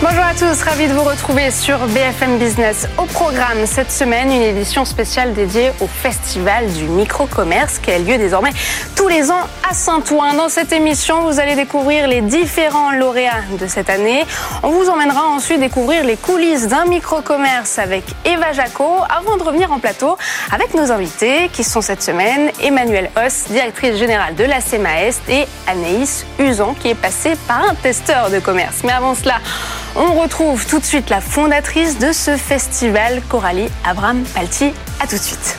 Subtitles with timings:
[0.00, 2.86] Bonjour à tous, ravi de vous retrouver sur BFM Business.
[2.98, 8.16] Au programme cette semaine, une édition spéciale dédiée au Festival du micro-commerce qui a lieu
[8.16, 8.52] désormais
[8.94, 10.34] tous les ans à Saint-Ouen.
[10.34, 14.24] Dans cette émission, vous allez découvrir les différents lauréats de cette année.
[14.62, 19.72] On vous emmènera ensuite découvrir les coulisses d'un micro-commerce avec Eva Jaco avant de revenir
[19.72, 20.16] en plateau
[20.52, 25.48] avec nos invités qui sont cette semaine Emmanuel Hoss, directrice générale de la CMAEST et
[25.66, 28.82] Anaïs Usan qui est passée par un testeur de commerce.
[28.84, 29.40] Mais avant cela,
[29.96, 34.72] on retrouve tout de suite la fondatrice de ce festival, Coralie Abraham Palti.
[35.00, 35.56] À tout de suite.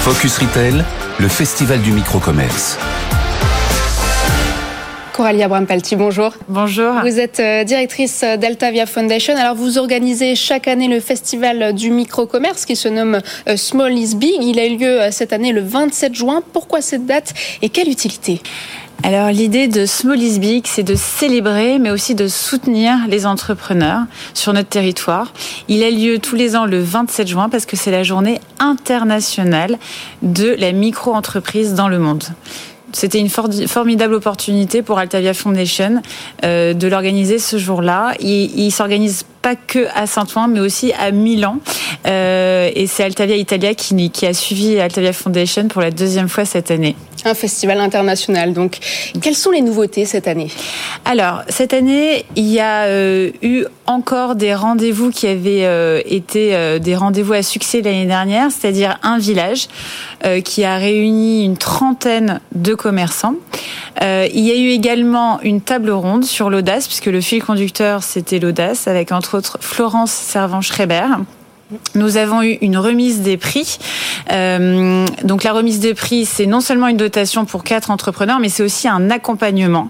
[0.00, 0.84] Focus Retail,
[1.18, 2.78] le festival du micro-commerce.
[5.14, 6.32] Coralie Abraham Palti, bonjour.
[6.48, 6.92] Bonjour.
[7.02, 9.36] Vous êtes euh, directrice d'Altavia Foundation.
[9.36, 14.16] Alors, vous organisez chaque année le festival du micro-commerce qui se nomme euh, Small is
[14.16, 14.42] Big.
[14.42, 16.42] Il a eu lieu euh, cette année le 27 juin.
[16.52, 18.42] Pourquoi cette date et quelle utilité?
[19.02, 24.02] Alors l'idée de Small is Big, c'est de célébrer, mais aussi de soutenir les entrepreneurs
[24.32, 25.32] sur notre territoire.
[25.68, 29.78] Il a lieu tous les ans le 27 juin parce que c'est la journée internationale
[30.22, 32.24] de la micro-entreprise dans le monde
[32.94, 36.00] c'était une formidable opportunité pour Altavia Foundation
[36.44, 38.14] euh, de l'organiser ce jour-là.
[38.20, 41.58] Il, s'organise pas que à Saint-Ouen, mais aussi à Milan.
[42.06, 46.46] Euh, et c'est Altavia Italia qui, qui a suivi Altavia Foundation pour la deuxième fois
[46.46, 46.96] cette année.
[47.26, 48.54] Un festival international.
[48.54, 48.78] Donc,
[49.22, 50.50] quelles sont les nouveautés cette année?
[51.04, 56.78] Alors, cette année, il y a euh, eu encore des rendez-vous qui avaient euh, été
[56.80, 59.68] des rendez-vous à succès l'année dernière, c'est-à-dire un village
[60.42, 63.34] qui a réuni une trentaine de commerçants.
[64.00, 68.38] il y a eu également une table ronde sur l'audace, puisque le fil conducteur, c'était
[68.38, 71.06] l'audace, avec entre Florence Servan-Schreiber.
[71.94, 73.78] Nous avons eu une remise des prix.
[74.30, 78.48] Euh, donc la remise des prix, c'est non seulement une dotation pour quatre entrepreneurs, mais
[78.48, 79.88] c'est aussi un accompagnement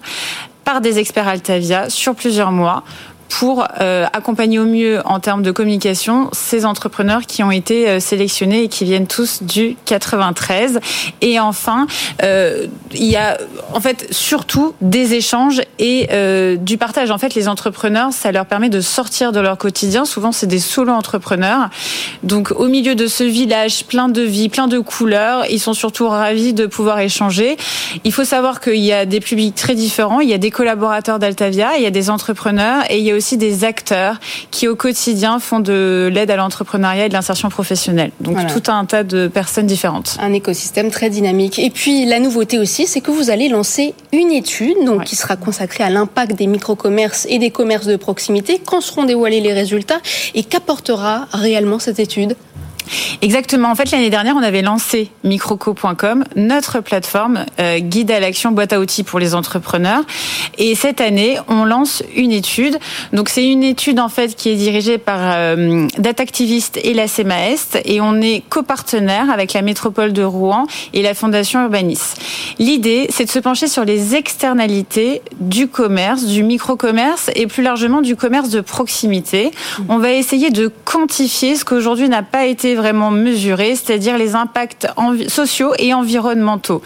[0.64, 2.84] par des experts Altavia sur plusieurs mois
[3.28, 8.00] pour euh, accompagner au mieux en termes de communication ces entrepreneurs qui ont été euh,
[8.00, 10.80] sélectionnés et qui viennent tous du 93.
[11.20, 11.86] Et enfin,
[12.22, 13.38] euh, il y a
[13.72, 16.08] en fait surtout des échanges et
[16.58, 17.10] du partage.
[17.10, 20.04] En fait, les entrepreneurs, ça leur permet de sortir de leur quotidien.
[20.04, 21.70] Souvent, c'est des solo-entrepreneurs.
[22.22, 26.08] Donc, au milieu de ce village plein de vie, plein de couleurs, ils sont surtout
[26.08, 27.56] ravis de pouvoir échanger.
[28.04, 30.20] Il faut savoir qu'il y a des publics très différents.
[30.20, 33.13] Il y a des collaborateurs d'Altavia, il y a des entrepreneurs et il y a
[33.14, 34.20] aussi des acteurs
[34.50, 38.10] qui au quotidien font de l'aide à l'entrepreneuriat et de l'insertion professionnelle.
[38.20, 40.16] Donc tout un tas de personnes différentes.
[40.20, 41.58] Un écosystème très dynamique.
[41.58, 45.36] Et puis la nouveauté aussi, c'est que vous allez lancer une étude donc, qui sera
[45.36, 48.60] consacrée à l'impact des micro-commerces et des commerces de proximité.
[48.64, 50.00] Quand seront dévoilés les résultats
[50.34, 52.36] et qu'apportera réellement cette étude?
[53.22, 53.70] Exactement.
[53.70, 58.72] En fait, l'année dernière, on avait lancé microco.com, notre plateforme euh, guide à l'action boîte
[58.72, 60.02] à outils pour les entrepreneurs.
[60.58, 62.78] Et cette année, on lance une étude.
[63.12, 67.80] Donc, c'est une étude en fait qui est dirigée par euh, Datactivist et la CMAEST,
[67.84, 72.14] et on est copartenaire avec la métropole de Rouen et la Fondation Urbanis.
[72.58, 78.00] L'idée, c'est de se pencher sur les externalités du commerce, du micro-commerce et plus largement
[78.00, 79.50] du commerce de proximité.
[79.88, 84.86] On va essayer de quantifier ce qu'aujourd'hui n'a pas été vraiment mesuré, c'est-à-dire les impacts
[85.28, 86.82] sociaux et environnementaux.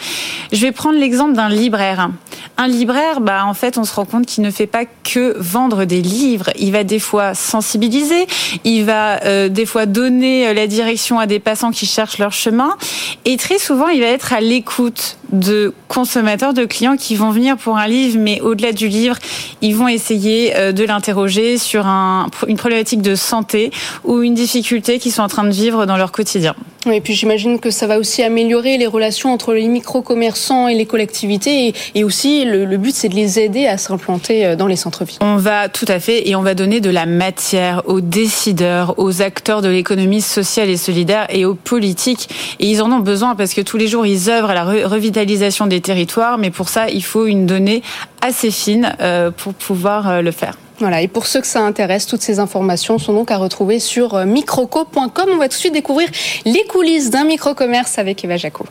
[0.53, 2.11] Je vais prendre l'exemple d'un libraire.
[2.57, 5.85] Un libraire, bah, en fait, on se rend compte qu'il ne fait pas que vendre
[5.85, 6.51] des livres.
[6.59, 8.27] Il va des fois sensibiliser,
[8.65, 12.33] il va euh, des fois donner euh, la direction à des passants qui cherchent leur
[12.33, 12.77] chemin.
[13.25, 17.57] Et très souvent, il va être à l'écoute de consommateurs, de clients qui vont venir
[17.57, 19.17] pour un livre, mais au-delà du livre,
[19.61, 23.71] ils vont essayer euh, de l'interroger sur un, une problématique de santé
[24.05, 26.55] ou une difficulté qu'ils sont en train de vivre dans leur quotidien.
[26.87, 30.75] Oui, et puis j'imagine que ça va aussi améliorer les relations entre les micro-commerçants et
[30.75, 31.75] les collectivités.
[31.95, 35.19] Et, aussi, le, le but, c'est de les aider à s'implanter euh, dans les centres-villes.
[35.21, 39.21] On va, tout à fait, et on va donner de la matière aux décideurs, aux
[39.21, 42.29] acteurs de l'économie sociale et solidaire et aux politiques.
[42.61, 45.18] Et ils en ont besoin parce que tous les jours, ils œuvrent à la revitalisation
[45.67, 46.39] des territoires.
[46.39, 47.83] Mais pour ça, il faut une donnée
[48.21, 50.55] assez fine euh, pour pouvoir euh, le faire.
[50.81, 54.15] Voilà, et pour ceux que ça intéresse, toutes ces informations sont donc à retrouver sur
[54.15, 55.29] euh, microco.com.
[55.33, 56.09] On va tout de suite découvrir
[56.45, 58.65] les coulisses d'un micro-commerce avec Eva Jaco.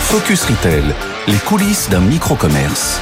[0.00, 0.82] Focus Retail,
[1.28, 3.00] les coulisses d'un micro-commerce.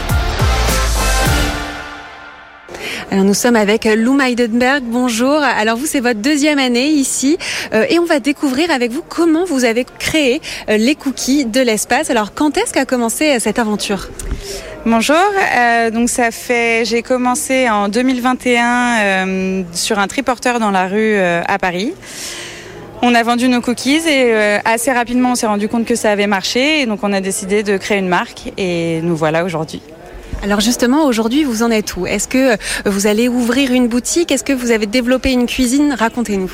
[3.11, 4.85] Alors nous sommes avec Lou Meidenberg.
[4.85, 5.35] Bonjour.
[5.35, 7.39] Alors vous, c'est votre deuxième année ici
[7.73, 11.61] euh, et on va découvrir avec vous comment vous avez créé euh, les cookies de
[11.61, 12.11] l'espace.
[12.11, 14.09] Alors quand est-ce qu'a commencé cette aventure?
[14.87, 20.87] Bonjour, euh, donc ça fait, j'ai commencé en 2021 euh, sur un triporteur dans la
[20.87, 21.93] rue euh, à Paris.
[23.03, 24.35] On a vendu nos cookies et
[24.65, 27.63] assez rapidement on s'est rendu compte que ça avait marché et donc on a décidé
[27.63, 29.83] de créer une marque et nous voilà aujourd'hui.
[30.43, 32.07] Alors justement, aujourd'hui, vous en êtes où?
[32.07, 32.57] Est-ce que
[32.89, 34.33] vous allez ouvrir une boutique?
[34.33, 35.93] Est-ce que vous avez développé une cuisine?
[35.93, 36.51] Racontez-nous.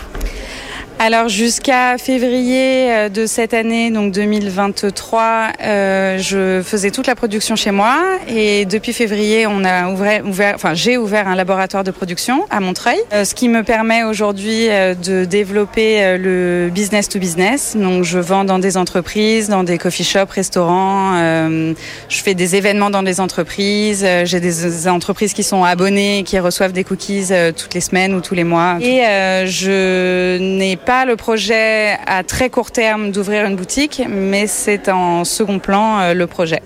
[0.98, 7.54] Alors jusqu'à février euh, de cette année, donc 2023, euh, je faisais toute la production
[7.54, 7.98] chez moi.
[8.28, 12.96] Et depuis février, on a ouvert, enfin j'ai ouvert un laboratoire de production à Montreuil,
[13.12, 17.76] euh, ce qui me permet aujourd'hui euh, de développer le business to business.
[17.76, 22.88] Donc je vends dans des entreprises, dans des coffee shops, restaurants, je fais des événements
[22.88, 27.80] dans des entreprises, j'ai des entreprises qui sont abonnées, qui reçoivent des cookies toutes les
[27.80, 28.78] semaines ou tous les mois.
[28.80, 29.02] Et
[29.46, 35.24] je n'ai pas le projet à très court terme d'ouvrir une boutique, mais c'est en
[35.24, 36.62] second plan euh, le projet.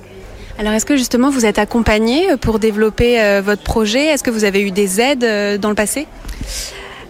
[0.58, 4.04] Alors est-ce que justement vous êtes accompagné pour développer euh, votre projet?
[4.08, 6.06] Est-ce que vous avez eu des aides euh, dans le passé?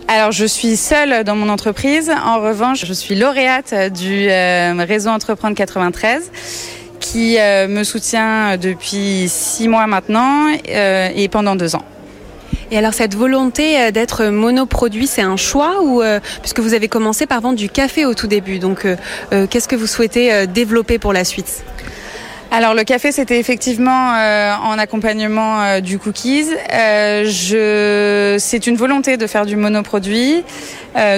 [0.07, 2.11] Alors, je suis seule dans mon entreprise.
[2.11, 6.33] En revanche, je suis lauréate du réseau Entreprendre 93
[6.99, 11.85] qui me soutient depuis six mois maintenant et pendant deux ans.
[12.71, 16.89] Et alors cette volonté euh, d'être monoproduit, c'est un choix ou euh, puisque vous avez
[16.89, 20.99] commencé par vendre du café au tout début, donc euh, qu'est-ce que vous souhaitez développer
[20.99, 21.65] pour la suite?
[22.53, 26.47] Alors le café c'était effectivement euh, en accompagnement euh, du cookies.
[26.73, 28.37] Euh.
[28.39, 30.43] C'est une volonté de faire du monoproduit,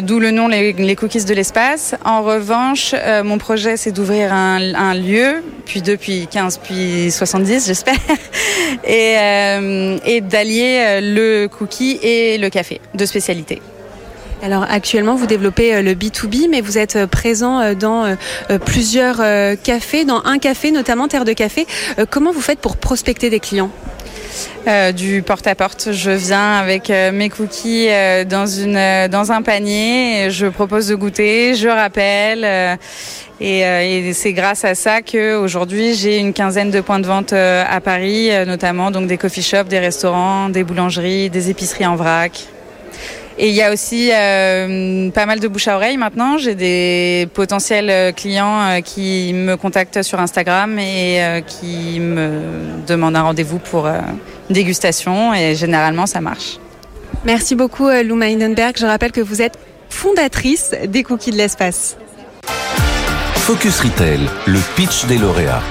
[0.02, 1.94] d'où le nom les, cookies de l'espace.
[2.04, 2.94] En revanche,
[3.24, 7.94] mon projet c'est d'ouvrir un, un, lieu, puis depuis 15 puis 70 j'espère,
[8.84, 9.16] et,
[10.06, 13.62] et d'allier le cookie et le café de spécialité.
[14.42, 18.16] Alors actuellement, vous développez euh, le B2B, mais vous êtes euh, présent euh, dans
[18.66, 19.18] plusieurs
[19.62, 21.66] cafés, dans un café notamment, Terre de Café.
[22.10, 23.70] Comment vous faites pour prospecter des clients?
[24.94, 25.90] Du porte-à-porte.
[25.92, 27.88] Je viens avec mes cookies
[28.26, 32.78] dans, une, dans un panier, je propose de goûter, je rappelle.
[33.40, 37.80] et, et c'est grâce à ça qu'aujourd'hui j'ai une quinzaine de points de vente à
[37.80, 42.51] Paris, notamment donc des coffee shops, des restaurants, des boulangeries, des épiceries en vrac.
[43.38, 46.38] Et il y a aussi euh, pas mal de bouche à oreille maintenant.
[46.38, 52.40] J'ai des potentiels euh, clients euh, qui me contactent sur Instagram et euh, qui me
[52.86, 53.98] demandent un rendez-vous pour euh,
[54.50, 56.58] une dégustation et généralement ça marche.
[57.24, 58.76] Merci beaucoup Lou Meinenberg.
[58.78, 59.58] Je rappelle que vous êtes
[59.88, 61.96] fondatrice des Cookies de l'espace.
[63.36, 65.62] Focus Retail, le pitch des lauréats.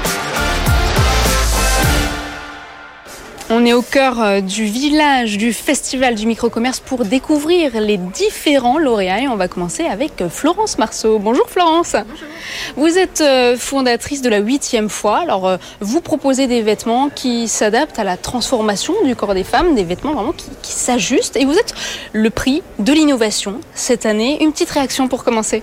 [3.61, 8.79] On est au cœur euh, du village du festival du microcommerce pour découvrir les différents
[8.79, 11.19] lauréats et on va commencer avec euh, Florence Marceau.
[11.19, 11.95] Bonjour Florence.
[12.09, 12.27] Bonjour.
[12.75, 15.19] Vous êtes euh, fondatrice de la huitième fois.
[15.19, 19.83] Alors vous proposez des vêtements qui s'adaptent à la transformation du corps des femmes, des
[19.83, 21.75] vêtements vraiment qui, s'ajustent et vous êtes
[22.13, 24.41] le prix de l'innovation cette année.
[24.41, 25.61] Une petite réaction pour commencer.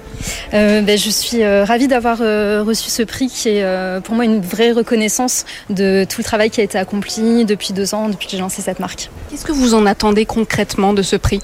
[0.52, 5.44] Ben, je suis ravie d'avoir reçu ce prix qui est pour moi une vraie reconnaissance
[5.70, 8.62] de tout le travail qui a été accompli depuis deux ans, depuis que j'ai lancé
[8.62, 9.10] cette marque.
[9.30, 11.40] Qu'est-ce que vous en attendez concrètement de ce prix?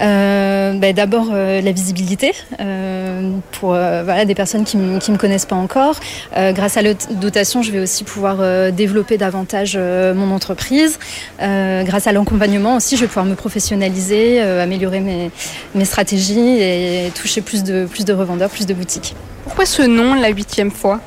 [0.00, 5.46] Euh, ben, D'abord euh, la visibilité euh, pour voilà, des personnes qui ne me connaissent
[5.46, 5.96] pas encore.
[6.34, 8.38] grâce à la dotation, je vais aussi pouvoir
[8.72, 10.98] développer davantage mon entreprise.
[11.38, 15.30] grâce à l'accompagnement aussi, je vais pouvoir me professionnaliser, améliorer mes,
[15.74, 19.14] mes stratégies et toucher plus de, plus de revendeurs, plus de boutiques.
[19.44, 21.00] Pourquoi ce nom, la huitième fois?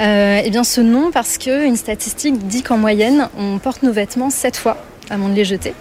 [0.00, 4.56] Eh bien, ce nom parce qu'une statistique dit qu'en moyenne, on porte nos vêtements sept
[4.56, 4.76] fois
[5.10, 5.74] avant de les jeter.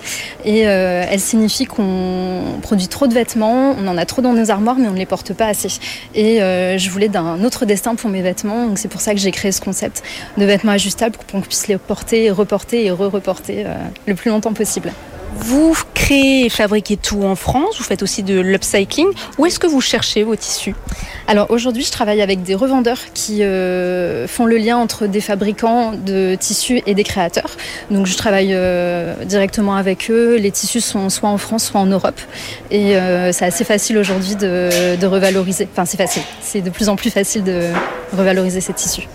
[0.45, 4.51] Et euh, elle signifie qu'on produit trop de vêtements, on en a trop dans nos
[4.51, 5.69] armoires, mais on ne les porte pas assez.
[6.15, 9.19] Et euh, je voulais d'un autre destin pour mes vêtements, donc c'est pour ça que
[9.19, 10.03] j'ai créé ce concept
[10.37, 13.75] de vêtements ajustables pour qu'on puisse les porter, reporter et re-reporter euh,
[14.07, 14.91] le plus longtemps possible.
[15.35, 19.07] Vous créez et fabriquez tout en France, vous faites aussi de l'upcycling.
[19.37, 20.75] Où est-ce que vous cherchez vos tissus?
[21.27, 25.93] Alors aujourd'hui, je travaille avec des revendeurs qui euh, font le lien entre des fabricants
[25.93, 27.51] de tissus et des créateurs.
[27.89, 30.35] Donc je travaille euh, directement avec eux.
[30.35, 32.19] Les tissus sont soit en France, soit en Europe.
[32.69, 35.67] Et euh, c'est assez facile aujourd'hui de, de revaloriser.
[35.71, 36.23] Enfin, c'est facile.
[36.41, 37.69] C'est de plus en plus facile de
[38.15, 39.07] revaloriser ces tissus.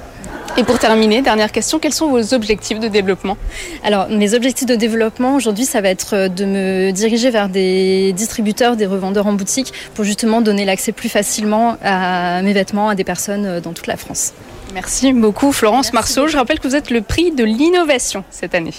[0.58, 3.36] Et pour terminer, dernière question, quels sont vos objectifs de développement
[3.84, 8.74] Alors, mes objectifs de développement aujourd'hui, ça va être de me diriger vers des distributeurs,
[8.74, 13.04] des revendeurs en boutique pour justement donner l'accès plus facilement à mes vêtements à des
[13.04, 14.32] personnes dans toute la France.
[14.74, 16.26] Merci beaucoup Florence Merci Marceau.
[16.26, 18.74] Je rappelle que vous êtes le prix de l'innovation cette année.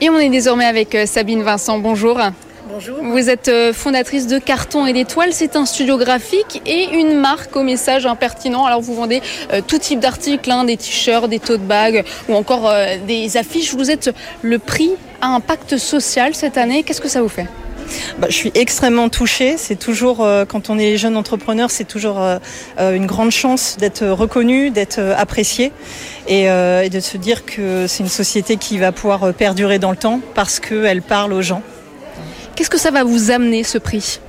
[0.00, 1.78] Et on est désormais avec euh, Sabine Vincent.
[1.78, 2.18] Bonjour.
[2.74, 2.96] Bonjour.
[3.04, 5.32] Vous êtes euh, fondatrice de Carton et d'étoiles.
[5.32, 8.64] C'est un studio graphique et une marque au message impertinent.
[8.64, 12.68] Alors vous vendez euh, tout type d'articles, hein, des t-shirts, des tote bags ou encore
[12.68, 13.74] euh, des affiches.
[13.74, 14.10] Vous êtes
[14.42, 14.90] le prix
[15.20, 16.82] à impact social cette année.
[16.82, 17.46] Qu'est-ce que ça vous fait?
[18.18, 19.54] Bah, Je suis extrêmement touchée.
[19.56, 22.38] C'est toujours, euh, quand on est jeune entrepreneur, c'est toujours euh,
[22.76, 25.70] une grande chance d'être reconnu, d'être apprécié
[26.26, 29.96] et, et, de se dire que c'est une société qui va pouvoir perdurer dans le
[29.96, 31.62] temps parce qu'elle parle aux gens.
[32.54, 34.20] Qu'est-ce que ça va vous amener ce prix?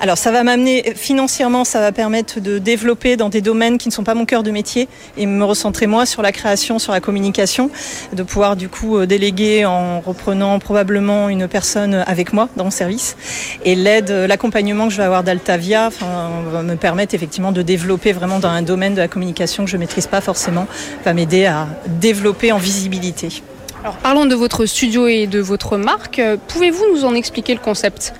[0.00, 3.92] Alors ça va m'amener financièrement, ça va permettre de développer dans des domaines qui ne
[3.92, 7.00] sont pas mon cœur de métier et me recentrer moi sur la création, sur la
[7.00, 7.70] communication,
[8.12, 12.70] de pouvoir du coup euh, déléguer en reprenant probablement une personne avec moi dans mon
[12.70, 13.16] service.
[13.64, 18.12] Et l'aide, euh, l'accompagnement que je vais avoir d'Altavia va me permettre effectivement de développer
[18.12, 20.66] vraiment dans un domaine de la communication que je ne maîtrise pas forcément,
[21.04, 23.42] va m'aider à développer en visibilité.
[24.02, 26.20] Parlons de votre studio et de votre marque.
[26.48, 28.14] Pouvez-vous nous en expliquer le concept?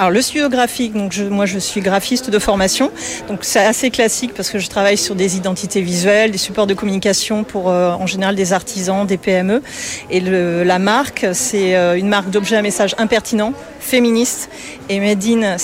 [0.00, 2.90] Alors le studio graphique, moi je suis graphiste de formation,
[3.28, 6.72] donc c'est assez classique parce que je travaille sur des identités visuelles, des supports de
[6.72, 9.62] communication pour euh, en général des artisans, des PME.
[10.10, 14.48] Et la marque, c'est euh, une marque d'objets à message impertinent, féministe
[14.88, 15.58] et made in.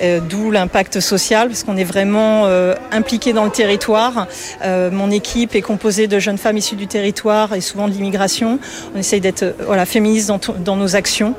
[0.00, 2.46] Euh, d'où l'impact social, parce qu'on est vraiment
[2.92, 4.26] impliqué dans le territoire.
[4.64, 8.58] mon équipe est composée de jeunes femmes issues du territoire et souvent de l'immigration.
[8.94, 11.34] On essaye d'être voilà, féministe dans, dans nos actions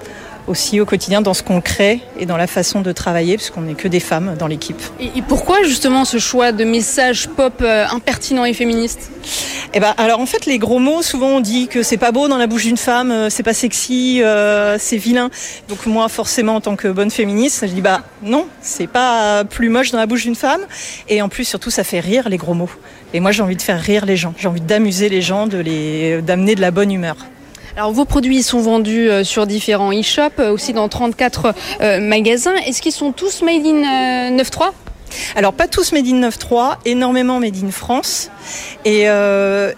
[0.50, 3.76] aussi au quotidien dans ce qu'on crée et dans la façon de travailler, puisqu'on n'est
[3.76, 4.82] que des femmes dans l'équipe.
[5.00, 9.12] Et pourquoi justement ce choix de messages pop euh, impertinents et féministes
[9.76, 12.28] eh ben, alors en fait, les gros mots, souvent on dit que c'est pas beau
[12.28, 15.30] dans la bouche d'une femme, euh, c'est pas sexy, euh, c'est vilain.
[15.68, 19.70] Donc moi, forcément, en tant que bonne féministe, je dis bah non, c'est pas plus
[19.70, 20.62] moche dans la bouche d'une femme.
[21.08, 22.72] Et en plus, surtout, ça fait rire les gros mots.
[23.14, 24.34] Et moi, j'ai envie de faire rire les gens.
[24.38, 27.18] J'ai envie d'amuser les gens, de les, d'amener de la bonne humeur.
[27.80, 32.56] Alors vos produits sont vendus euh, sur différents e-shops, euh, aussi dans 34 euh, magasins.
[32.68, 34.72] Est-ce qu'ils sont tous made in 9.3
[35.36, 38.30] alors pas tous Made in 9.3, énormément Made in France.
[38.86, 39.06] Et,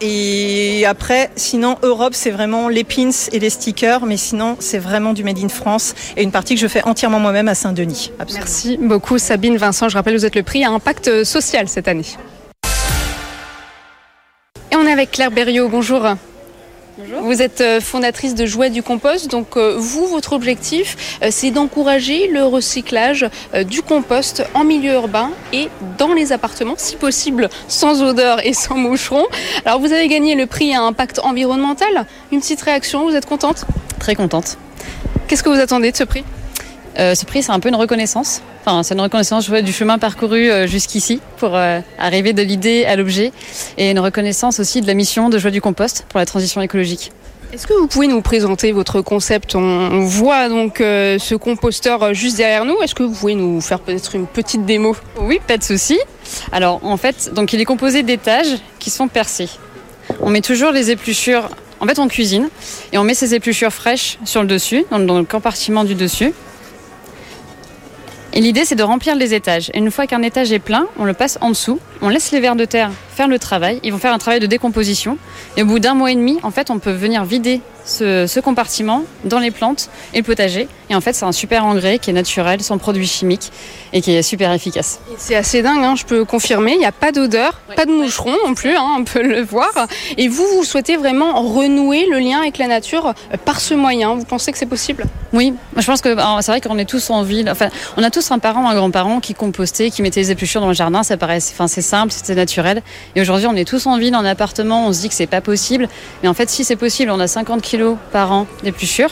[0.02, 5.14] et après, sinon Europe, c'est vraiment les pins et les stickers, mais sinon c'est vraiment
[5.14, 8.12] du Made in France et une partie que je fais entièrement moi-même à Saint-Denis.
[8.34, 9.88] Merci beaucoup Sabine, Vincent.
[9.88, 12.04] Je rappelle, vous êtes le prix à impact social cette année.
[14.70, 15.70] Et on est avec Claire Berriot.
[15.70, 16.06] Bonjour.
[17.22, 19.30] Vous êtes euh, fondatrice de Jouets du compost.
[19.30, 23.30] Donc euh, vous, votre objectif, euh, c'est d'encourager le recyclage
[23.68, 28.76] du compost en milieu urbain et dans les appartements, si possible sans odeur et sans
[28.76, 29.26] moucheron.
[29.66, 32.06] Alors vous avez gagné le prix à impact environnemental.
[32.32, 33.66] Une petite réaction, vous êtes contente?
[34.00, 34.58] Très contente.
[35.28, 36.24] Qu'est-ce que vous attendez de ce prix?
[37.02, 38.42] Ce prix, c'est un peu une reconnaissance.
[38.64, 41.58] Enfin, c'est une reconnaissance du chemin parcouru jusqu'ici pour
[41.98, 43.32] arriver de l'idée à l'objet
[43.78, 47.12] et une reconnaissance aussi de la mission de Joie du compost pour la transition écologique.
[47.54, 49.56] Est-ce que vous pouvez nous présenter votre concept?
[49.56, 52.82] On, voit donc euh, ce composteur euh, juste derrière nous.
[52.82, 54.96] Est-ce que vous pouvez nous faire peut-être une petite démo?
[55.20, 56.00] Oui, pas de souci.
[56.54, 59.50] Alors en fait, donc il est composé d'étages qui sont percés.
[60.22, 61.50] On met toujours les épluchures.
[61.82, 62.48] En fait, on cuisine
[62.94, 66.32] et on met ces épluchures fraîches sur le dessus, dans le compartiment du dessus.
[68.34, 69.70] Et l'idée, c'est de remplir les étages.
[69.74, 72.40] Et une fois qu'un étage est plein, on le passe en dessous, on laisse les
[72.40, 73.80] vers de terre faire le travail.
[73.84, 75.18] Ils vont faire un travail de décomposition.
[75.58, 79.04] Et au bout d'un mois et demi, en fait, on peut venir vider ce, compartiment
[79.24, 80.68] dans les plantes et le potager.
[80.90, 83.52] Et en fait, c'est un super engrais qui est naturel, sans produits chimiques
[83.94, 85.00] et qui est super efficace.
[85.18, 86.74] C'est assez dingue, hein, je peux confirmer.
[86.74, 89.72] Il n'y a pas d'odeur, pas de moucheron non plus, hein, on peut le voir.
[90.18, 94.16] Et vous, vous souhaitez vraiment renouer le lien avec la nature euh, par ce moyen.
[94.16, 95.06] Vous pensez que c'est possible?
[95.34, 97.50] Oui, je pense que c'est vrai qu'on est tous en ville.
[97.50, 100.68] Enfin, on a tous un parent, un grand-parent qui compostait, qui mettait les épluchures dans
[100.68, 101.04] le jardin.
[101.04, 102.82] Ça paraît, enfin, c'est simple, c'était naturel.
[103.16, 104.88] Et aujourd'hui, on est tous en ville, en appartement.
[104.88, 105.88] On se dit que c'est pas possible.
[106.22, 109.12] Mais en fait, si c'est possible, on a 50 kilos par an d'épluchures.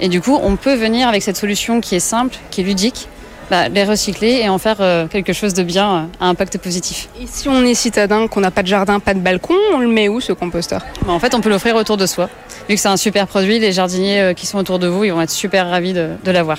[0.00, 3.08] Et du coup, on peut venir avec cette solution qui est simple, qui est ludique,
[3.50, 7.08] bah, les recycler et en faire euh, quelque chose de bien euh, à impact positif.
[7.20, 9.88] Et si on est citadin, qu'on n'a pas de jardin, pas de balcon, on le
[9.88, 10.82] met où ce composteur?
[11.06, 12.28] Bah, En fait, on peut l'offrir autour de soi.
[12.68, 15.12] Vu que c'est un super produit, les jardiniers euh, qui sont autour de vous, ils
[15.12, 16.58] vont être super ravis de, de l'avoir.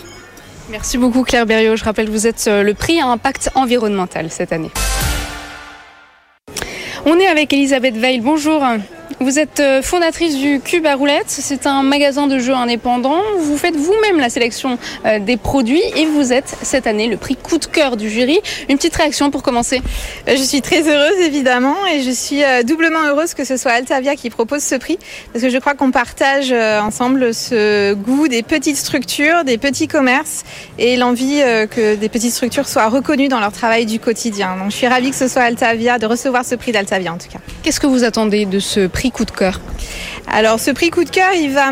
[0.69, 1.75] Merci beaucoup Claire Berriot.
[1.75, 4.71] Je rappelle que vous êtes le prix à impact environnemental cette année.
[7.05, 8.19] On est avec Elisabeth Veil.
[8.19, 8.61] Bonjour.
[9.19, 11.25] Vous êtes euh, fondatrice du Cube à roulettes.
[11.29, 13.19] C'est un magasin de jeux indépendant.
[13.39, 17.35] Vous faites vous-même la sélection euh, des produits et vous êtes cette année le prix
[17.35, 18.39] coup de cœur du jury.
[18.69, 19.81] Une petite réaction pour commencer
[20.27, 24.15] euh, Je suis très heureuse évidemment et je suis doublement heureuse que ce soit Altavia
[24.15, 24.99] qui propose ce prix
[25.33, 30.43] parce que je crois qu'on partage ensemble ce goût des petites structures, des petits commerces
[30.77, 34.57] et l'envie que des petites structures soient reconnues dans leur travail du quotidien.
[34.57, 37.29] Donc je suis ravie que ce soit Altavia, de recevoir ce prix d'Altavia en tout
[37.29, 37.39] cas.
[37.63, 39.59] Qu'est-ce que vous attendez de ce prix coup de cœur
[40.29, 41.71] alors ce prix coup de cœur, il va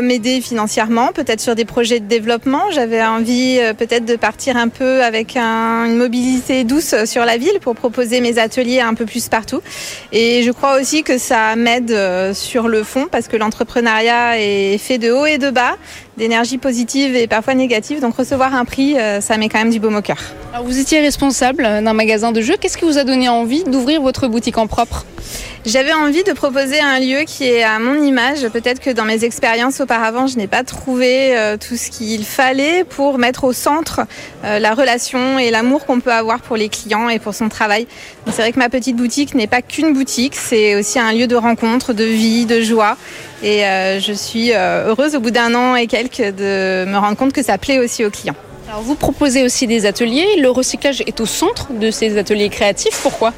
[0.00, 2.70] m'aider financièrement, peut-être sur des projets de développement.
[2.72, 7.60] J'avais envie euh, peut-être de partir un peu avec une mobilité douce sur la ville
[7.60, 9.60] pour proposer mes ateliers un peu plus partout.
[10.12, 14.78] Et je crois aussi que ça m'aide euh, sur le fond parce que l'entrepreneuriat est
[14.78, 15.76] fait de haut et de bas
[16.20, 18.00] d'énergie positive et parfois négative.
[18.00, 20.18] Donc recevoir un prix, ça met quand même du baume au cœur.
[20.52, 22.56] Alors vous étiez responsable d'un magasin de jeux.
[22.60, 25.04] Qu'est-ce qui vous a donné envie d'ouvrir votre boutique en propre?
[25.66, 28.48] J'avais envie de proposer un lieu qui est à mon image.
[28.48, 32.82] Peut-être que dans mes expériences auparavant, je n'ai pas trouvé euh, tout ce qu'il fallait
[32.84, 34.00] pour mettre au centre
[34.44, 37.86] euh, la relation et l'amour qu'on peut avoir pour les clients et pour son travail.
[38.26, 41.36] C'est vrai que ma petite boutique n'est pas qu'une boutique, c'est aussi un lieu de
[41.36, 42.96] rencontre, de vie, de joie.
[43.42, 47.32] Et euh, je suis heureuse au bout d'un an et quelques de me rendre compte
[47.32, 48.36] que ça plaît aussi aux clients.
[48.68, 50.36] Alors vous proposez aussi des ateliers.
[50.38, 53.00] Le recyclage est au centre de ces ateliers créatifs.
[53.02, 53.32] Pourquoi?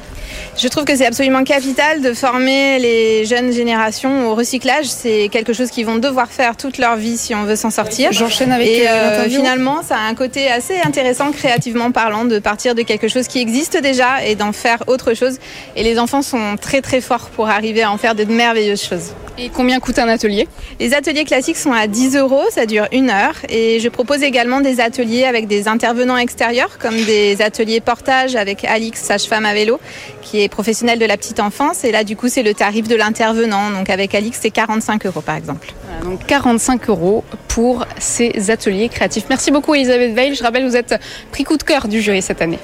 [0.57, 4.85] Je trouve que c'est absolument capital de former les jeunes générations au recyclage.
[4.85, 8.11] C'est quelque chose qu'ils vont devoir faire toute leur vie si on veut s'en sortir.
[8.11, 12.37] J'enchaîne avec Et euh, euh finalement, ça a un côté assez intéressant créativement parlant de
[12.37, 15.39] partir de quelque chose qui existe déjà et d'en faire autre chose.
[15.75, 19.13] Et les enfants sont très très forts pour arriver à en faire de merveilleuses choses.
[19.37, 20.47] Et combien coûte un atelier?
[20.79, 23.33] Les ateliers classiques sont à 10 euros, ça dure une heure.
[23.49, 28.63] Et je propose également des ateliers avec des intervenants extérieurs, comme des ateliers portage avec
[28.63, 29.79] Alix, sage-femme à vélo,
[30.21, 31.83] qui est professionnelle de la petite enfance.
[31.83, 33.71] Et là, du coup, c'est le tarif de l'intervenant.
[33.71, 35.73] Donc avec Alix, c'est 45 euros par exemple.
[36.03, 39.25] donc 45 euros pour ces ateliers créatifs.
[39.29, 40.35] Merci beaucoup Elisabeth Veil.
[40.35, 40.95] Je rappelle, vous êtes
[41.31, 42.59] prix coup de cœur du jury cette année.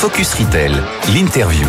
[0.00, 0.72] Focus Retail,
[1.14, 1.66] l'interview.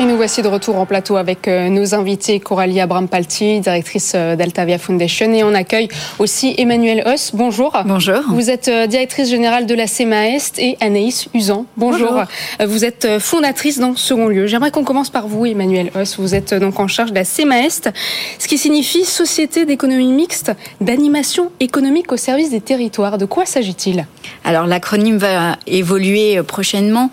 [0.00, 4.34] Et nous voici de retour en plateau avec euh, nos invités, Coralie Abram-Palti, directrice euh,
[4.34, 5.88] d'Altavia Foundation, et on accueille
[6.18, 7.32] aussi Emmanuel Hoss.
[7.34, 7.78] Bonjour.
[7.84, 8.22] Bonjour.
[8.30, 11.66] Vous êtes euh, directrice générale de la CEMAEST et Anaïs Usan.
[11.76, 12.24] Bonjour.
[12.66, 14.46] Vous êtes fondatrice dans Second Lieu.
[14.46, 16.18] J'aimerais qu'on commence par vous, Emmanuel Hoss.
[16.18, 17.90] Vous êtes donc en charge de la CEMAEST,
[18.38, 23.18] ce qui signifie Société d'économie mixte d'animation économique au service des territoires.
[23.18, 24.06] De quoi s'agit-il?
[24.44, 27.10] Alors l'acronyme va évoluer prochainement.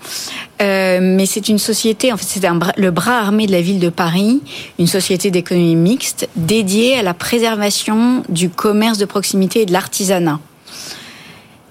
[0.62, 2.48] Euh, mais c'est une société, en fait, c'est
[2.78, 4.42] le bras armé de la ville de Paris,
[4.80, 10.40] une société d'économie mixte dédiée à la préservation du commerce de proximité et de l'artisanat.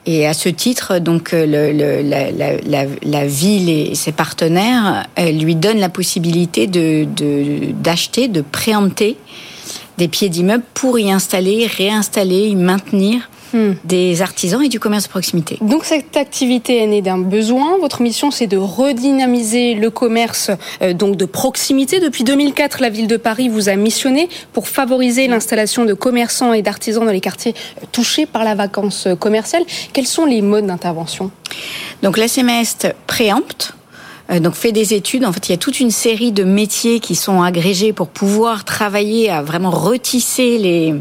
[0.08, 1.46] Et à ce titre, donc, euh,
[3.02, 9.16] la, ville et ses partenaires euh, lui donnent la possibilité d'acheter, de, de préempter
[9.98, 13.74] des pieds d'immeubles pour y installer, réinstaller, y maintenir Hmm.
[13.84, 15.56] des artisans et du commerce de proximité.
[15.62, 17.78] Donc cette activité est née d'un besoin.
[17.78, 20.50] Votre mission, c'est de redynamiser le commerce
[20.82, 21.98] euh, donc de proximité.
[21.98, 26.60] Depuis 2004, la ville de Paris vous a missionné pour favoriser l'installation de commerçants et
[26.60, 29.62] d'artisans dans les quartiers euh, touchés par la vacance commerciale.
[29.94, 31.30] Quels sont les modes d'intervention?
[32.02, 33.74] Donc la CMEST préempte
[34.30, 35.24] euh, donc fait des études.
[35.24, 38.64] En fait, il y a toute une série de métiers qui sont agrégés pour pouvoir
[38.64, 40.94] travailler à vraiment retisser les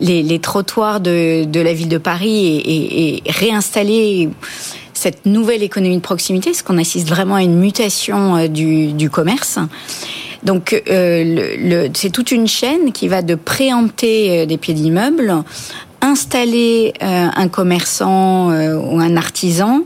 [0.00, 4.30] les, trottoirs de, la ville de Paris et, réinstaller
[4.94, 9.58] cette nouvelle économie de proximité, parce qu'on assiste vraiment à une mutation euh, du, commerce.
[10.42, 15.42] Donc, euh, c'est toute une chaîne qui va de préempter euh, des pieds d'immeuble,
[16.02, 19.82] installer un commerçant ou un artisan,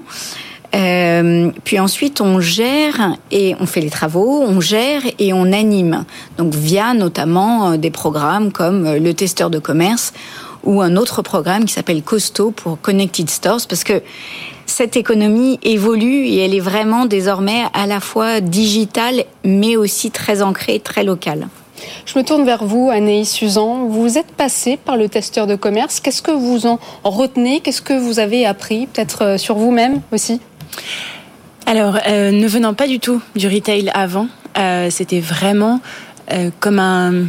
[0.74, 6.04] euh, puis ensuite, on gère et on fait les travaux, on gère et on anime.
[6.36, 10.12] Donc via notamment euh, des programmes comme euh, le testeur de commerce
[10.64, 14.02] ou un autre programme qui s'appelle Costo pour Connected Stores parce que
[14.66, 20.42] cette économie évolue et elle est vraiment désormais à la fois digitale mais aussi très
[20.42, 21.48] ancrée, très locale.
[22.06, 23.88] Je me tourne vers vous, Anaïs Suzan.
[23.88, 26.00] Vous êtes passé par le testeur de commerce.
[26.00, 27.60] Qu'est-ce que vous en retenez?
[27.60, 30.40] Qu'est-ce que vous avez appris Peut-être sur vous-même aussi?
[31.66, 35.80] Alors, euh, ne venant pas du tout du retail avant, euh, c'était vraiment
[36.30, 37.24] euh, comme un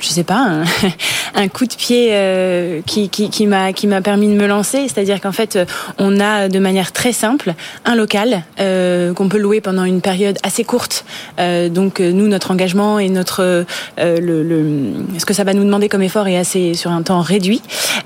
[0.00, 0.62] je sais pas,
[1.34, 4.88] un, coup de pied euh, qui, qui, qui m'a qui m'a permis de me lancer.
[4.88, 5.58] C'est-à-dire qu'en fait,
[5.98, 10.38] on a de manière très simple un local euh, qu'on peut louer pendant une période
[10.42, 11.04] assez courte.
[11.38, 13.64] Euh, donc nous, notre engagement et notre
[13.98, 17.02] euh, le, le, ce que ça va nous demander comme effort est assez sur un
[17.02, 17.62] temps réduit.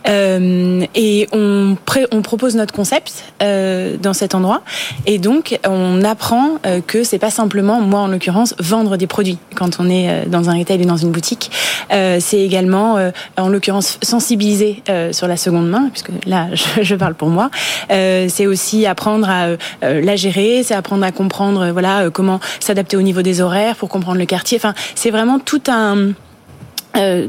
[0.09, 1.77] Euh, et on
[2.13, 4.63] on propose notre concept euh, dans cet endroit.
[5.07, 9.79] Et donc on apprend que c'est pas simplement moi en l'occurrence vendre des produits quand
[9.79, 11.51] on est dans un retail et dans une boutique.
[11.93, 16.49] Euh, c'est également, euh, en l'occurrence, sensibiliser euh, sur la seconde main, puisque là,
[16.83, 17.51] je, parle pour moi.
[17.89, 23.23] c'est aussi apprendre à la gérer, c'est apprendre à comprendre, voilà, comment s'adapter au niveau
[23.23, 24.59] des horaires pour comprendre le quartier.
[24.59, 26.13] Enfin, c'est vraiment tout un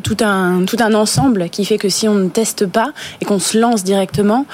[0.03, 3.39] tout un tout un ensemble qui fait que si on ne teste pas et qu'on
[3.39, 4.45] se lance directement,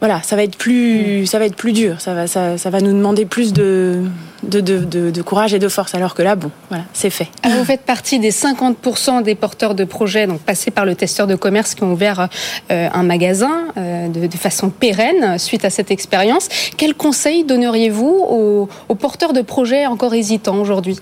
[0.00, 1.26] voilà, ça va être plus, mm.
[1.26, 2.00] ça va être plus dur.
[2.00, 4.02] Ça va, ça, ça va nous demander plus de
[4.42, 5.94] de, de, de, courage et de force.
[5.94, 7.28] Alors que là, bon, voilà, c'est fait.
[7.44, 11.34] vous faites partie des 50% des porteurs de projets, donc passés par le testeur de
[11.34, 12.28] commerce, qui ont ouvert
[12.70, 16.48] euh, un magasin euh, de, de, façon pérenne suite à cette expérience.
[16.76, 21.00] Quel conseil donneriez-vous aux, aux porteurs de projets encore hésitants aujourd'hui?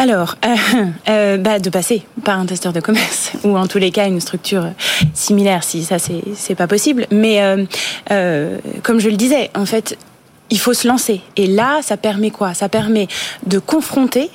[0.00, 0.56] Alors, euh,
[1.10, 4.18] euh, bah, de passer par un testeur de commerce ou en tous les cas une
[4.18, 4.64] structure
[5.12, 7.06] similaire, si ça c'est pas possible.
[7.10, 7.42] Mais
[8.10, 9.98] euh, comme je le disais, en fait,
[10.48, 11.20] il faut se lancer.
[11.36, 12.54] Et là, ça permet quoi?
[12.54, 13.08] Ça permet
[13.46, 14.30] de confronter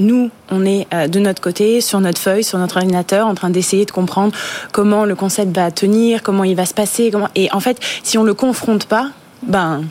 [0.00, 3.84] nous, on est de notre côté, sur notre feuille, sur notre ordinateur, en train d'essayer
[3.84, 4.32] de comprendre
[4.70, 7.10] comment le concept va tenir, comment il va se passer.
[7.34, 9.10] Et en fait, si on le confronte pas,
[9.42, 9.84] ben,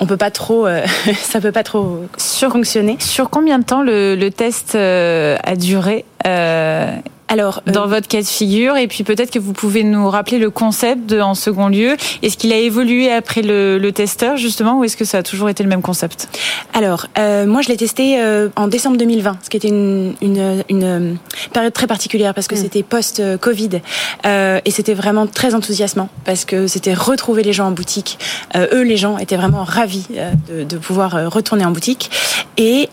[0.00, 2.04] on peut pas trop, euh, ça peut pas trop
[2.50, 2.96] fonctionner.
[2.98, 6.94] Sur combien de temps le, le test euh, a duré euh,
[7.32, 10.50] alors, dans votre cas de figure, et puis peut-être que vous pouvez nous rappeler le
[10.50, 11.96] concept de, en second lieu.
[12.22, 15.48] Est-ce qu'il a évolué après le, le, testeur, justement, ou est-ce que ça a toujours
[15.48, 16.28] été le même concept?
[16.74, 20.62] Alors, euh, moi, je l'ai testé euh, en décembre 2020, ce qui était une, une,
[20.68, 21.16] une
[21.54, 22.58] période très particulière parce que mmh.
[22.58, 23.80] c'était post-Covid.
[24.26, 28.18] Euh, et c'était vraiment très enthousiasmant parce que c'était retrouver les gens en boutique.
[28.56, 30.06] Euh, eux, les gens, étaient vraiment ravis
[30.50, 32.10] de, de, pouvoir retourner en boutique.
[32.58, 32.90] Et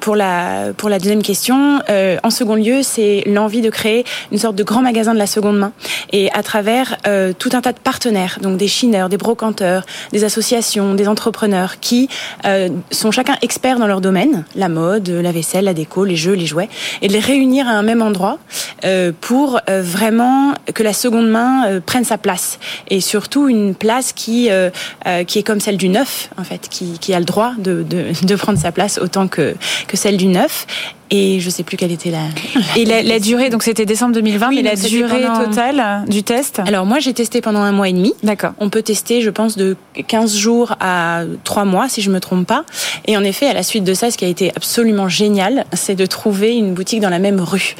[0.00, 4.56] pour, la, pour la deuxième question, en second lieu, c'est l'envie de créer une sorte
[4.56, 5.72] de grand magasin de la seconde main.
[6.12, 10.24] Et à travers euh, tout un tas de partenaires, donc des chineurs, des brocanteurs, des
[10.24, 12.08] associations, des entrepreneurs qui
[12.44, 16.32] euh, sont chacun experts dans leur domaine, la mode, la vaisselle, la déco, les jeux,
[16.32, 16.68] les jouets,
[17.02, 18.38] et de les réunir à un même endroit
[18.84, 22.58] euh, pour vraiment que la seconde main prenne sa place.
[22.88, 24.48] Et surtout une place qui
[25.26, 28.06] qui est comme celle du neuf en fait, qui, qui a le droit de, de,
[28.22, 29.54] de prendre sa place autant que
[29.86, 30.66] que celle du neuf
[31.14, 32.24] et je sais plus quelle était la.
[32.76, 35.44] Et la, la durée, donc c'était décembre 2020, oui, mais la durée pendant...
[35.44, 38.12] totale du test Alors moi j'ai testé pendant un mois et demi.
[38.22, 38.52] D'accord.
[38.58, 42.46] On peut tester, je pense, de 15 jours à 3 mois, si je me trompe
[42.46, 42.64] pas.
[43.06, 45.94] Et en effet, à la suite de ça, ce qui a été absolument génial, c'est
[45.94, 47.76] de trouver une boutique dans la même rue.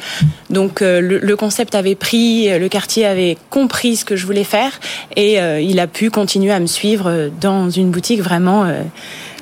[0.49, 4.45] Donc euh, le, le, concept avait pris, le quartier avait compris ce que je voulais
[4.45, 4.79] faire,
[5.15, 8.63] et euh, il a pu continuer à me suivre dans une boutique vraiment.
[8.65, 8.81] Euh,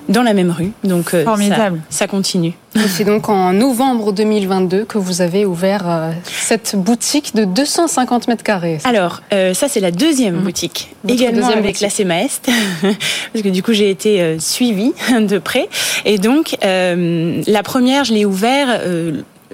[0.10, 0.72] dans la même rue.
[0.84, 1.82] Donc euh, Formidable.
[1.90, 2.54] Ça, ça continue.
[2.88, 8.44] C'est donc en novembre 2022 que vous avez ouvert euh, cette boutique de 250 mètres
[8.44, 8.80] carrés.
[8.84, 10.44] Alors, euh, ça c'est la deuxième mmh.
[10.44, 11.82] boutique, Votre également deuxième avec boutique.
[11.82, 12.50] la CEMAEST,
[12.82, 15.70] parce que du coup j'ai été euh, suivie de près.
[16.06, 18.82] Et donc, euh, la première, je l'ai ouvert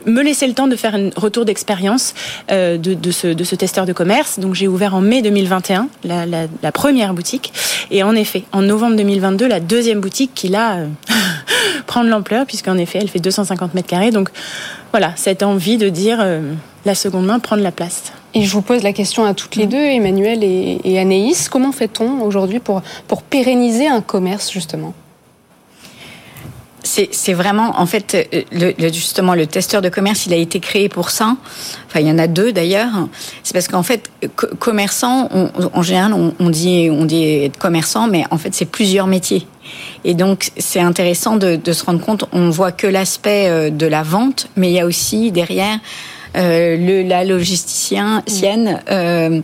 [0.05, 2.13] me laisser le temps de faire un retour d'expérience
[2.51, 4.39] euh, de, de, ce, de ce testeur de commerce.
[4.39, 7.53] Donc j'ai ouvert en mai 2021 la, la, la, première boutique.
[7.91, 10.87] Et en effet, en novembre 2022, la deuxième boutique qui là euh,
[11.87, 14.11] prend de l'ampleur puisqu'en effet, elle fait 250 mètres carrés.
[14.11, 14.29] Donc
[14.91, 16.53] voilà, cette envie de dire euh,
[16.85, 18.13] la seconde main prendre la place.
[18.33, 21.49] Et je vous pose la question à toutes les deux, Emmanuel et, et Anaïs.
[21.49, 24.93] Comment fait-on aujourd'hui pour, pour pérenniser un commerce justement?
[26.83, 30.89] C'est vraiment, en fait, le, le, justement, le testeur de commerce, il a été créé
[30.89, 31.35] pour ça.
[31.87, 33.07] Enfin, il y en a deux d'ailleurs.
[33.43, 34.09] C'est parce qu'en fait,
[34.59, 38.65] commerçant, on, en général, on, on, dit, on dit être commerçant, mais en fait, c'est
[38.65, 39.45] plusieurs métiers.
[40.03, 44.03] Et donc, c'est intéressant de, de, se rendre compte, on voit que l'aspect de la
[44.03, 45.79] vente, mais il y a aussi derrière
[46.37, 49.41] euh, le, la logisticienne, euh,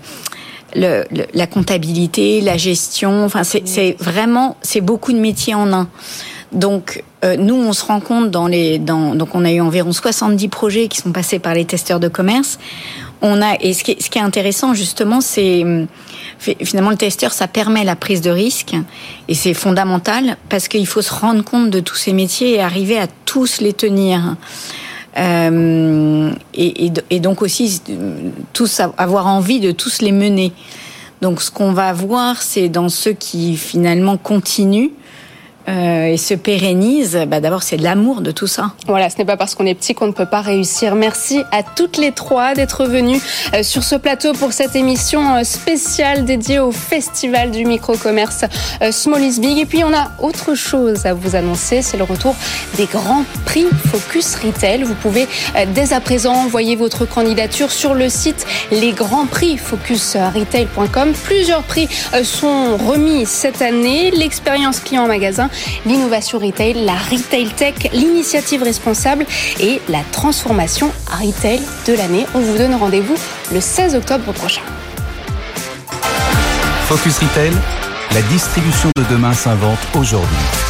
[0.75, 3.25] le, le, la comptabilité, la gestion.
[3.25, 5.87] Enfin, c'est vraiment, c'est beaucoup de métiers en un.
[6.55, 9.91] Donc, euh, nous, on se rend compte dans les, dans, donc on a eu environ
[9.91, 12.59] 70 projets qui sont passés par les testeurs de commerce.
[13.21, 15.65] On a, et ce qui est, ce qui est intéressant justement, c'est
[16.39, 18.75] finalement le testeur, ça permet la prise de risque
[19.27, 22.97] et c'est fondamental parce qu'il faut se rendre compte de tous ces métiers et arriver
[22.97, 24.35] à tous les tenir.
[25.17, 27.81] Euh, et, et, et, donc aussi
[28.51, 30.51] tous avoir envie de tous les mener.
[31.21, 34.91] Donc ce qu'on va voir, c'est dans ceux qui finalement continuent
[35.67, 38.71] euh, et se pérennise, bah d'abord c'est de l'amour de tout ça.
[38.87, 40.95] Voilà, ce n'est pas parce qu'on est petit qu'on ne peut pas réussir.
[40.95, 43.21] Merci à toutes les trois d'être venues
[43.53, 48.45] euh, sur ce plateau pour cette émission euh, spéciale dédiée au festival du micro-commerce
[48.81, 49.59] euh, Small is Big.
[49.59, 52.35] Et puis on a autre chose à vous annoncer, c'est le retour
[52.77, 54.83] des grands prix Focus Retail.
[54.83, 55.27] Vous pouvez
[55.73, 61.13] dès à présent envoyer votre candidature sur le site lesgrandsprixfocusretail.com.
[61.23, 61.87] Plusieurs prix
[62.23, 64.11] sont remis cette année.
[64.11, 65.49] L'expérience client en magasin
[65.85, 69.25] l'innovation retail, la retail tech, l'initiative responsable
[69.59, 72.25] et la transformation retail de l'année.
[72.33, 73.15] On vous donne rendez-vous
[73.53, 74.61] le 16 octobre prochain.
[76.87, 77.51] Focus Retail,
[78.13, 80.64] la distribution de demain s'invente aujourd'hui.